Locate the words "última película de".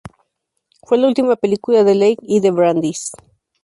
1.05-1.93